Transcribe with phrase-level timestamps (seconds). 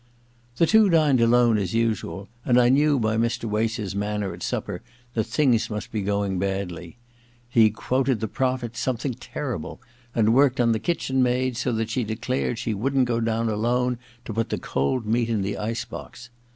[0.55, 3.43] The two dined alone, as usual, and I knew by Mr.
[3.43, 4.81] Wace's manner at supper
[5.13, 6.97] that things must be going badly.
[7.47, 9.79] He quoted the pro phets something terrible,
[10.15, 13.99] and worked on the kitchen maid so that she declared she wouldn't go down alone
[14.25, 16.31] to put the cold meat in the ice box.